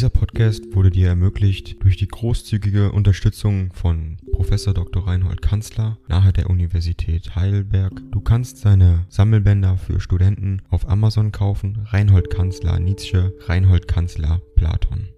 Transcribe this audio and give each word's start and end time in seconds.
Dieser 0.00 0.08
Podcast 0.08 0.74
wurde 0.74 0.88
dir 0.88 1.08
ermöglicht 1.08 1.84
durch 1.84 1.98
die 1.98 2.08
großzügige 2.08 2.90
Unterstützung 2.90 3.70
von 3.74 4.16
Professor 4.32 4.72
Dr. 4.72 5.06
Reinhold 5.06 5.42
Kanzler 5.42 5.98
nahe 6.08 6.32
der 6.32 6.48
Universität 6.48 7.36
Heidelberg. 7.36 7.92
Du 8.10 8.22
kannst 8.22 8.56
seine 8.56 9.04
Sammelbänder 9.10 9.76
für 9.76 10.00
Studenten 10.00 10.62
auf 10.70 10.88
Amazon 10.88 11.32
kaufen. 11.32 11.84
Reinhold 11.84 12.30
Kanzler 12.30 12.80
Nietzsche, 12.80 13.34
Reinhold 13.40 13.88
Kanzler 13.88 14.40
Platon. 14.56 15.10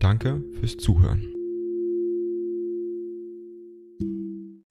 Danke 0.00 0.42
fürs 0.60 0.76
Zuhören. 0.76 1.24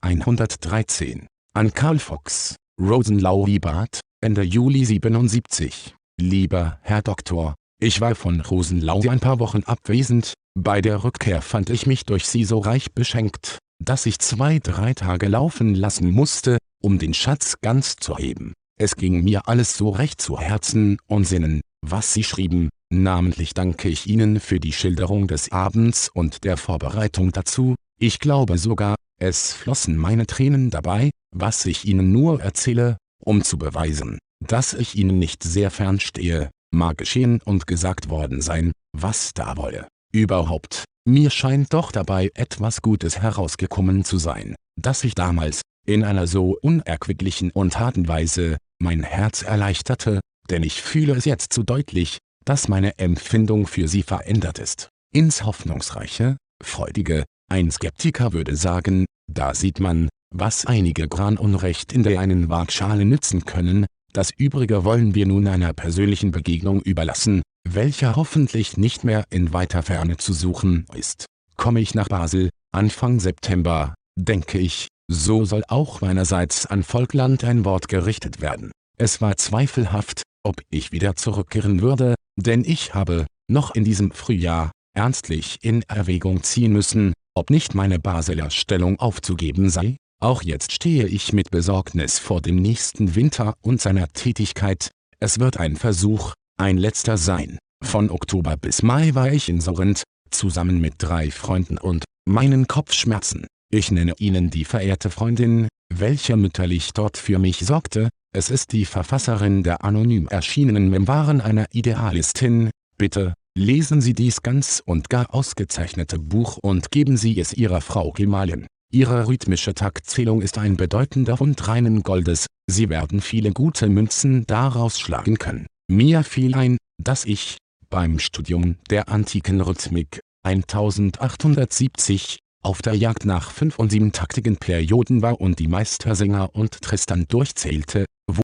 113. 0.02 1.26
An 1.54 1.74
Karl 1.74 1.98
Fox, 1.98 2.54
Rosenlau 2.80 3.46
Liebart, 3.46 3.98
Ende 4.20 4.42
Juli 4.42 4.84
77. 4.84 5.96
Lieber 6.20 6.78
Herr 6.82 7.02
Doktor, 7.02 7.56
ich 7.80 8.00
war 8.00 8.14
von 8.14 8.40
Rosenlau 8.40 9.02
ein 9.08 9.20
paar 9.20 9.40
Wochen 9.40 9.62
abwesend, 9.64 10.34
bei 10.54 10.82
der 10.82 11.02
Rückkehr 11.02 11.42
fand 11.42 11.70
ich 11.70 11.86
mich 11.86 12.04
durch 12.04 12.26
Sie 12.26 12.44
so 12.44 12.58
reich 12.58 12.92
beschenkt, 12.92 13.58
dass 13.82 14.06
ich 14.06 14.18
zwei, 14.18 14.58
drei 14.58 14.94
Tage 14.94 15.28
laufen 15.28 15.74
lassen 15.74 16.10
musste, 16.10 16.58
um 16.82 16.98
den 16.98 17.14
Schatz 17.14 17.56
ganz 17.62 17.96
zu 17.96 18.18
heben. 18.18 18.52
Es 18.78 18.96
ging 18.96 19.24
mir 19.24 19.48
alles 19.48 19.76
so 19.76 19.88
recht 19.88 20.20
zu 20.20 20.38
Herzen 20.38 20.98
und 21.06 21.24
Sinnen, 21.24 21.62
was 21.80 22.12
Sie 22.12 22.22
schrieben, 22.22 22.68
namentlich 22.90 23.54
danke 23.54 23.88
ich 23.88 24.06
Ihnen 24.06 24.40
für 24.40 24.60
die 24.60 24.72
Schilderung 24.72 25.26
des 25.26 25.50
Abends 25.50 26.10
und 26.12 26.44
der 26.44 26.56
Vorbereitung 26.56 27.32
dazu, 27.32 27.74
ich 27.98 28.18
glaube 28.18 28.58
sogar, 28.58 28.96
es 29.18 29.52
flossen 29.52 29.96
meine 29.96 30.26
Tränen 30.26 30.70
dabei, 30.70 31.10
was 31.34 31.64
ich 31.66 31.86
Ihnen 31.86 32.12
nur 32.12 32.40
erzähle, 32.42 32.96
um 33.22 33.42
zu 33.42 33.58
beweisen, 33.58 34.18
dass 34.46 34.74
ich 34.74 34.96
Ihnen 34.96 35.18
nicht 35.18 35.42
sehr 35.42 35.70
fern 35.70 36.00
stehe, 36.00 36.50
mag 36.72 36.98
geschehen 36.98 37.40
und 37.44 37.66
gesagt 37.66 38.08
worden 38.08 38.40
sein, 38.40 38.72
was 38.92 39.32
da 39.34 39.56
wolle. 39.56 39.88
Überhaupt, 40.12 40.84
mir 41.06 41.30
scheint 41.30 41.72
doch 41.72 41.92
dabei 41.92 42.30
etwas 42.34 42.82
Gutes 42.82 43.20
herausgekommen 43.20 44.04
zu 44.04 44.18
sein, 44.18 44.54
dass 44.80 45.04
ich 45.04 45.14
damals, 45.14 45.62
in 45.86 46.04
einer 46.04 46.26
so 46.26 46.56
unerquicklichen 46.60 47.50
und 47.50 47.78
harten 47.78 48.06
Weise, 48.06 48.56
mein 48.80 49.02
Herz 49.02 49.42
erleichterte, 49.42 50.20
denn 50.50 50.62
ich 50.62 50.82
fühle 50.82 51.14
es 51.14 51.24
jetzt 51.24 51.52
zu 51.52 51.60
so 51.60 51.64
deutlich, 51.64 52.18
dass 52.44 52.68
meine 52.68 52.98
Empfindung 52.98 53.66
für 53.66 53.88
sie 53.88 54.02
verändert 54.02 54.58
ist. 54.58 54.88
Ins 55.12 55.44
Hoffnungsreiche, 55.44 56.36
Freudige, 56.62 57.24
ein 57.50 57.70
Skeptiker 57.70 58.32
würde 58.32 58.56
sagen, 58.56 59.06
da 59.30 59.54
sieht 59.54 59.80
man, 59.80 60.08
was 60.32 60.66
einige 60.66 61.08
Gran 61.08 61.36
Unrecht 61.36 61.92
in 61.92 62.02
der 62.02 62.20
einen 62.20 62.48
Waagschale 62.48 63.04
nützen 63.04 63.44
können, 63.44 63.86
das 64.12 64.30
Übrige 64.30 64.84
wollen 64.84 65.14
wir 65.14 65.26
nun 65.26 65.46
einer 65.46 65.72
persönlichen 65.72 66.30
Begegnung 66.30 66.80
überlassen, 66.82 67.42
welcher 67.68 68.16
hoffentlich 68.16 68.76
nicht 68.76 69.04
mehr 69.04 69.24
in 69.30 69.52
weiter 69.52 69.82
Ferne 69.82 70.16
zu 70.16 70.32
suchen 70.32 70.86
ist. 70.94 71.26
Komme 71.56 71.80
ich 71.80 71.94
nach 71.94 72.08
Basel, 72.08 72.50
Anfang 72.72 73.20
September, 73.20 73.94
denke 74.18 74.58
ich, 74.58 74.88
so 75.10 75.44
soll 75.44 75.62
auch 75.68 76.00
meinerseits 76.00 76.66
an 76.66 76.82
Volkland 76.82 77.44
ein 77.44 77.64
Wort 77.64 77.88
gerichtet 77.88 78.40
werden. 78.40 78.72
Es 78.98 79.20
war 79.20 79.36
zweifelhaft, 79.36 80.22
ob 80.44 80.62
ich 80.70 80.92
wieder 80.92 81.16
zurückkehren 81.16 81.82
würde, 81.82 82.14
denn 82.36 82.64
ich 82.64 82.94
habe, 82.94 83.26
noch 83.48 83.74
in 83.74 83.84
diesem 83.84 84.12
Frühjahr, 84.12 84.70
ernstlich 84.94 85.58
in 85.62 85.82
Erwägung 85.88 86.42
ziehen 86.42 86.72
müssen, 86.72 87.12
ob 87.34 87.50
nicht 87.50 87.74
meine 87.74 87.98
Basler 87.98 88.50
Stellung 88.50 88.98
aufzugeben 88.98 89.70
sei, 89.70 89.96
auch 90.20 90.42
jetzt 90.42 90.72
stehe 90.72 91.06
ich 91.06 91.32
mit 91.32 91.50
Besorgnis 91.50 92.18
vor 92.18 92.42
dem 92.42 92.56
nächsten 92.56 93.14
Winter 93.14 93.54
und 93.62 93.80
seiner 93.80 94.08
Tätigkeit, 94.08 94.90
es 95.18 95.40
wird 95.40 95.56
ein 95.56 95.76
Versuch, 95.76 96.34
ein 96.58 96.76
letzter 96.76 97.16
sein. 97.16 97.58
Von 97.82 98.10
Oktober 98.10 98.56
bis 98.56 98.82
Mai 98.82 99.14
war 99.14 99.32
ich 99.32 99.48
in 99.48 99.60
Sorrent, 99.60 100.02
zusammen 100.30 100.80
mit 100.80 100.94
drei 100.98 101.30
Freunden 101.30 101.78
und 101.78 102.04
meinen 102.26 102.66
Kopfschmerzen. 102.66 103.46
Ich 103.72 103.90
nenne 103.90 104.14
Ihnen 104.18 104.50
die 104.50 104.64
verehrte 104.64 105.10
Freundin, 105.10 105.68
welche 105.92 106.36
mütterlich 106.36 106.92
dort 106.92 107.16
für 107.16 107.38
mich 107.38 107.60
sorgte, 107.60 108.10
es 108.32 108.50
ist 108.50 108.72
die 108.72 108.84
Verfasserin 108.84 109.62
der 109.62 109.84
anonym 109.84 110.28
erschienenen 110.28 110.90
Memoiren 110.90 111.40
einer 111.40 111.66
Idealistin, 111.72 112.70
bitte, 112.98 113.34
lesen 113.56 114.00
Sie 114.00 114.14
dies 114.14 114.42
ganz 114.42 114.82
und 114.84 115.08
gar 115.08 115.34
ausgezeichnete 115.34 116.18
Buch 116.18 116.58
und 116.58 116.90
geben 116.90 117.16
Sie 117.16 117.40
es 117.40 117.52
Ihrer 117.52 117.80
Frau 117.80 118.12
Gemahlin. 118.12 118.66
Ihre 118.92 119.28
rhythmische 119.28 119.72
Taktzählung 119.72 120.42
ist 120.42 120.58
ein 120.58 120.76
bedeutender 120.76 121.36
Fund 121.36 121.68
reinen 121.68 122.02
Goldes, 122.02 122.46
Sie 122.66 122.88
werden 122.88 123.20
viele 123.20 123.52
gute 123.52 123.88
Münzen 123.88 124.48
daraus 124.48 124.98
schlagen 124.98 125.38
können. 125.38 125.66
Mir 125.88 126.24
fiel 126.24 126.56
ein, 126.56 126.76
dass 126.98 127.24
ich, 127.24 127.58
beim 127.88 128.18
Studium 128.18 128.78
der 128.90 129.08
antiken 129.08 129.60
Rhythmik, 129.60 130.18
1870, 130.42 132.38
auf 132.64 132.82
der 132.82 132.94
Jagd 132.94 133.26
nach 133.26 133.52
fünf- 133.52 133.78
und 133.78 133.92
siebentaktigen 133.92 134.56
Perioden 134.56 135.22
war 135.22 135.40
und 135.40 135.60
die 135.60 135.68
Meistersänger 135.68 136.52
und 136.56 136.82
Tristan 136.82 137.26
durchzählte, 137.28 138.06
wo 138.26 138.42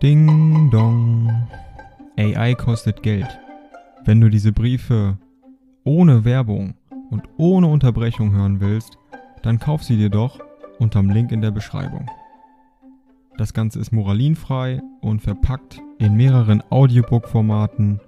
Ding 0.00 0.70
dong. 0.70 1.48
AI 2.16 2.54
kostet 2.54 3.02
Geld. 3.02 3.26
Wenn 4.04 4.20
du 4.20 4.30
diese 4.30 4.52
Briefe 4.52 5.18
ohne 5.84 6.24
Werbung 6.24 6.74
und 7.10 7.22
ohne 7.36 7.68
Unterbrechung 7.68 8.32
hören 8.32 8.60
willst, 8.60 8.98
dann 9.42 9.58
kauf 9.58 9.84
sie 9.84 9.96
dir 9.96 10.10
doch 10.10 10.40
unterm 10.78 11.10
Link 11.10 11.30
in 11.30 11.42
der 11.42 11.50
Beschreibung. 11.50 12.10
Das 13.36 13.52
Ganze 13.52 13.80
ist 13.80 13.92
moralinfrei 13.92 14.80
und 15.00 15.20
verpackt 15.20 15.80
in 15.98 16.16
mehreren 16.16 16.62
Audiobook-Formaten 16.70 18.00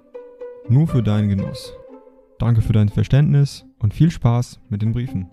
nur 0.69 0.87
für 0.87 1.03
deinen 1.03 1.29
Genuss. 1.29 1.73
Danke 2.39 2.61
für 2.61 2.73
dein 2.73 2.89
Verständnis 2.89 3.65
und 3.79 3.93
viel 3.93 4.11
Spaß 4.11 4.59
mit 4.69 4.81
den 4.81 4.93
Briefen. 4.93 5.29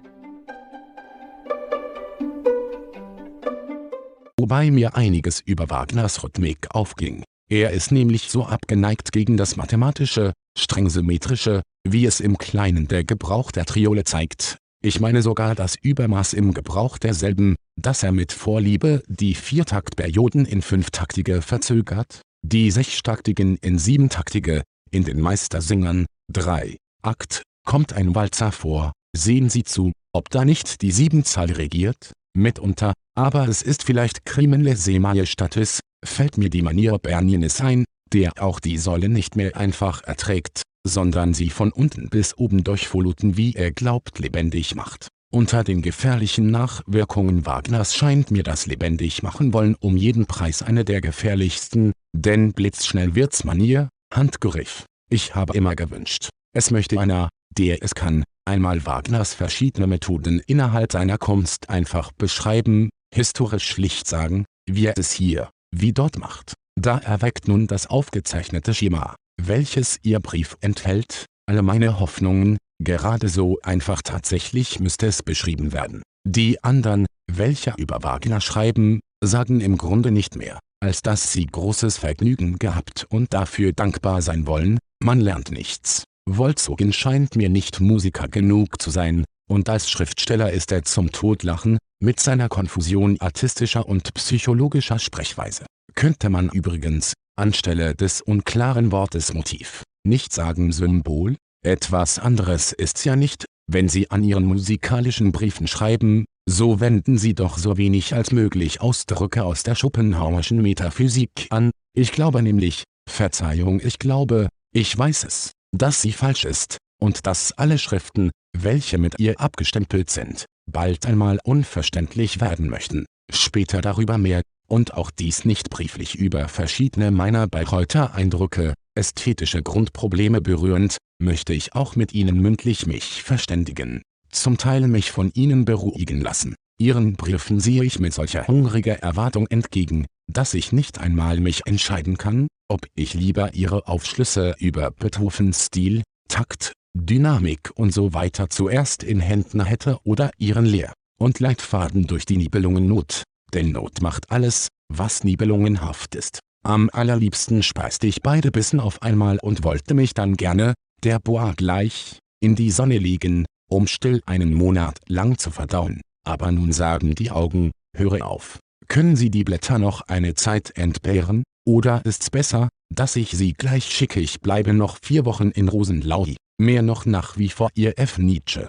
Wobei 4.38 4.70
mir 4.70 4.94
einiges 4.94 5.40
über 5.40 5.70
Wagners 5.70 6.22
Rhythmik 6.22 6.68
aufging. 6.74 7.24
Er 7.48 7.70
ist 7.70 7.92
nämlich 7.92 8.30
so 8.30 8.44
abgeneigt 8.44 9.12
gegen 9.12 9.36
das 9.36 9.56
mathematische, 9.56 10.32
streng 10.56 10.88
symmetrische, 10.88 11.62
wie 11.86 12.06
es 12.06 12.20
im 12.20 12.38
Kleinen 12.38 12.88
der 12.88 13.04
Gebrauch 13.04 13.50
der 13.50 13.64
Triole 13.64 14.04
zeigt, 14.04 14.58
ich 14.84 15.00
meine 15.00 15.22
sogar 15.22 15.54
das 15.54 15.76
Übermaß 15.76 16.34
im 16.34 16.52
Gebrauch 16.52 16.98
derselben, 16.98 17.56
dass 17.80 18.02
er 18.02 18.12
mit 18.12 18.32
Vorliebe 18.32 19.02
die 19.06 19.34
Viertaktperioden 19.34 20.44
in 20.44 20.60
fünftaktige 20.60 21.40
verzögert, 21.40 22.20
die 22.44 22.70
sechstaktigen 22.70 23.56
in 23.62 23.78
siebentaktige, 23.78 24.62
in 24.90 25.04
den 25.04 25.22
Meistersingern, 25.22 26.04
drei, 26.30 26.76
Akt, 27.02 27.42
kommt 27.66 27.94
ein 27.94 28.14
Walzer 28.14 28.52
vor, 28.52 28.92
sehen 29.16 29.48
Sie 29.48 29.64
zu, 29.64 29.92
ob 30.12 30.28
da 30.28 30.44
nicht 30.44 30.82
die 30.82 30.92
Siebenzahl 30.92 31.50
regiert, 31.50 32.12
mitunter, 32.36 32.92
aber 33.16 33.48
es 33.48 33.62
ist 33.62 33.84
vielleicht 33.84 34.26
Crimen 34.26 34.62
Majestatis, 35.00 35.80
fällt 36.04 36.36
mir 36.36 36.50
die 36.50 36.60
Manier 36.60 36.98
Bernienes 36.98 37.62
ein, 37.62 37.86
der 38.14 38.32
auch 38.40 38.60
die 38.60 38.78
Säule 38.78 39.08
nicht 39.08 39.36
mehr 39.36 39.56
einfach 39.56 40.02
erträgt, 40.04 40.62
sondern 40.86 41.34
sie 41.34 41.50
von 41.50 41.72
unten 41.72 42.08
bis 42.08 42.38
oben 42.38 42.64
durchvoluten 42.64 43.36
wie 43.36 43.54
er 43.54 43.72
glaubt 43.72 44.20
lebendig 44.20 44.74
macht. 44.74 45.08
Unter 45.32 45.64
den 45.64 45.82
gefährlichen 45.82 46.52
Nachwirkungen 46.52 47.44
Wagners 47.44 47.96
scheint 47.96 48.30
mir 48.30 48.44
das 48.44 48.66
lebendig 48.66 49.24
machen 49.24 49.52
wollen 49.52 49.74
um 49.74 49.96
jeden 49.96 50.26
Preis 50.26 50.62
eine 50.62 50.84
der 50.84 51.00
gefährlichsten, 51.00 51.92
denn 52.16 52.52
blitzschnell 52.52 53.16
wird's 53.16 53.42
Manier, 53.42 53.88
Handgriff. 54.14 54.84
Ich 55.10 55.34
habe 55.34 55.54
immer 55.54 55.74
gewünscht, 55.74 56.28
es 56.56 56.70
möchte 56.70 57.00
einer, 57.00 57.28
der 57.58 57.82
es 57.82 57.96
kann, 57.96 58.22
einmal 58.46 58.86
Wagners 58.86 59.34
verschiedene 59.34 59.88
Methoden 59.88 60.40
innerhalb 60.46 60.92
seiner 60.92 61.18
Kunst 61.18 61.68
einfach 61.68 62.12
beschreiben, 62.12 62.90
historisch 63.12 63.66
schlicht 63.66 64.06
sagen, 64.06 64.44
wie 64.70 64.86
er 64.86 64.96
es 64.96 65.10
hier, 65.10 65.50
wie 65.74 65.92
dort 65.92 66.16
macht. 66.18 66.54
Da 66.80 66.98
erweckt 66.98 67.48
nun 67.48 67.66
das 67.66 67.86
aufgezeichnete 67.86 68.74
Schema, 68.74 69.14
welches 69.40 69.98
Ihr 70.02 70.20
Brief 70.20 70.56
enthält, 70.60 71.26
alle 71.46 71.62
meine 71.62 72.00
Hoffnungen, 72.00 72.58
gerade 72.82 73.28
so 73.28 73.58
einfach 73.62 74.02
tatsächlich 74.02 74.80
müsste 74.80 75.06
es 75.06 75.22
beschrieben 75.22 75.72
werden. 75.72 76.02
Die 76.26 76.62
anderen, 76.64 77.06
welche 77.30 77.74
über 77.76 78.02
Wagner 78.02 78.40
schreiben, 78.40 79.00
sagen 79.22 79.60
im 79.60 79.76
Grunde 79.76 80.10
nicht 80.10 80.36
mehr, 80.36 80.58
als 80.82 81.02
dass 81.02 81.32
sie 81.32 81.46
großes 81.46 81.98
Vergnügen 81.98 82.58
gehabt 82.58 83.06
und 83.08 83.32
dafür 83.32 83.72
dankbar 83.72 84.22
sein 84.22 84.46
wollen, 84.46 84.78
man 85.02 85.20
lernt 85.20 85.50
nichts. 85.50 86.04
Wolzogen 86.28 86.92
scheint 86.92 87.36
mir 87.36 87.48
nicht 87.48 87.80
Musiker 87.80 88.28
genug 88.28 88.80
zu 88.80 88.90
sein, 88.90 89.24
und 89.50 89.68
als 89.68 89.90
Schriftsteller 89.90 90.52
ist 90.52 90.72
er 90.72 90.82
zum 90.82 91.12
Todlachen, 91.12 91.78
mit 92.02 92.20
seiner 92.20 92.48
Konfusion 92.48 93.20
artistischer 93.20 93.86
und 93.86 94.12
psychologischer 94.14 94.98
Sprechweise 94.98 95.66
könnte 95.94 96.30
man 96.30 96.48
übrigens, 96.50 97.14
anstelle 97.36 97.94
des 97.94 98.20
unklaren 98.20 98.92
Wortes 98.92 99.34
Motiv, 99.34 99.82
nicht 100.06 100.32
sagen 100.32 100.72
Symbol, 100.72 101.36
etwas 101.64 102.18
anderes 102.18 102.72
ist's 102.72 103.04
ja 103.04 103.16
nicht, 103.16 103.46
wenn 103.70 103.88
Sie 103.88 104.10
an 104.10 104.22
Ihren 104.22 104.44
musikalischen 104.44 105.32
Briefen 105.32 105.66
schreiben, 105.66 106.26
so 106.46 106.80
wenden 106.80 107.16
Sie 107.16 107.34
doch 107.34 107.56
so 107.56 107.78
wenig 107.78 108.14
als 108.14 108.32
möglich 108.32 108.80
Ausdrücke 108.80 109.44
aus 109.44 109.62
der 109.62 109.74
Schopenhauerschen 109.74 110.60
Metaphysik 110.60 111.46
an, 111.50 111.70
ich 111.96 112.12
glaube 112.12 112.42
nämlich, 112.42 112.84
Verzeihung, 113.08 113.80
ich 113.82 113.98
glaube, 113.98 114.48
ich 114.74 114.96
weiß 114.96 115.24
es, 115.24 115.52
dass 115.72 116.02
sie 116.02 116.12
falsch 116.12 116.44
ist, 116.44 116.78
und 117.00 117.26
dass 117.26 117.52
alle 117.52 117.78
Schriften, 117.78 118.30
welche 118.56 118.98
mit 118.98 119.18
ihr 119.18 119.40
abgestempelt 119.40 120.10
sind, 120.10 120.46
bald 120.70 121.06
einmal 121.06 121.38
unverständlich 121.44 122.40
werden 122.40 122.68
möchten. 122.68 123.06
Später 123.32 123.80
darüber 123.80 124.18
mehr, 124.18 124.42
und 124.74 124.94
auch 124.94 125.12
dies 125.12 125.44
nicht 125.44 125.70
brieflich 125.70 126.16
über 126.16 126.48
verschiedene 126.48 127.12
meiner 127.12 127.46
Bayreuther-Eindrücke, 127.46 128.74
ästhetische 128.96 129.62
Grundprobleme 129.62 130.40
berührend, 130.40 130.96
möchte 131.20 131.54
ich 131.54 131.76
auch 131.76 131.94
mit 131.94 132.12
Ihnen 132.12 132.40
mündlich 132.40 132.84
mich 132.84 133.22
verständigen, 133.22 134.02
zum 134.30 134.58
Teil 134.58 134.88
mich 134.88 135.12
von 135.12 135.30
Ihnen 135.32 135.64
beruhigen 135.64 136.20
lassen. 136.20 136.56
Ihren 136.76 137.14
Briefen 137.14 137.60
sehe 137.60 137.84
ich 137.84 138.00
mit 138.00 138.14
solcher 138.14 138.48
hungriger 138.48 138.94
Erwartung 138.96 139.46
entgegen, 139.46 140.06
dass 140.26 140.54
ich 140.54 140.72
nicht 140.72 140.98
einmal 140.98 141.38
mich 141.38 141.64
entscheiden 141.66 142.18
kann, 142.18 142.48
ob 142.68 142.84
ich 142.96 143.14
lieber 143.14 143.54
Ihre 143.54 143.86
Aufschlüsse 143.86 144.56
über 144.58 144.90
Beethovens 144.90 145.66
Stil, 145.66 146.02
Takt, 146.28 146.72
Dynamik 146.94 147.70
und 147.76 147.94
so 147.94 148.12
weiter 148.12 148.50
zuerst 148.50 149.04
in 149.04 149.20
Händen 149.20 149.64
hätte 149.64 150.00
oder 150.02 150.32
Ihren 150.36 150.64
Lehr- 150.64 150.94
und 151.20 151.38
Leitfaden 151.38 152.08
durch 152.08 152.26
die 152.26 152.38
Nibelungen-Not, 152.38 153.22
denn 153.52 153.72
Not 153.72 154.00
macht 154.00 154.30
alles, 154.30 154.68
was 154.92 155.24
nibelungenhaft 155.24 156.14
ist. 156.14 156.40
Am 156.64 156.88
allerliebsten 156.92 157.62
speiste 157.62 158.06
ich 158.06 158.22
beide 158.22 158.50
Bissen 158.50 158.80
auf 158.80 159.02
einmal 159.02 159.38
und 159.38 159.64
wollte 159.64 159.94
mich 159.94 160.14
dann 160.14 160.36
gerne, 160.36 160.74
der 161.02 161.18
Bois 161.18 161.52
gleich, 161.56 162.18
in 162.40 162.54
die 162.54 162.70
Sonne 162.70 162.98
legen, 162.98 163.44
um 163.70 163.86
still 163.86 164.22
einen 164.26 164.54
Monat 164.54 164.98
lang 165.06 165.38
zu 165.38 165.50
verdauen. 165.50 166.00
Aber 166.26 166.50
nun 166.50 166.72
sagen 166.72 167.14
die 167.14 167.30
Augen, 167.30 167.70
höre 167.96 168.26
auf. 168.26 168.58
Können 168.88 169.16
Sie 169.16 169.30
die 169.30 169.44
Blätter 169.44 169.78
noch 169.78 170.02
eine 170.02 170.34
Zeit 170.34 170.76
entbehren, 170.76 171.42
oder 171.66 172.02
ist's 172.04 172.30
besser, 172.30 172.68
dass 172.94 173.16
ich 173.16 173.30
Sie 173.30 173.52
gleich 173.52 173.84
schicke 173.84 174.20
ich 174.20 174.40
bleibe 174.40 174.72
noch 174.72 174.98
vier 175.02 175.24
Wochen 175.24 175.50
in 175.50 175.68
Rosenlau, 175.68 176.26
mehr 176.60 176.82
noch 176.82 177.06
nach 177.06 177.38
wie 177.38 177.48
vor 177.48 177.70
Ihr 177.74 177.98
F. 177.98 178.18
Nietzsche. 178.18 178.68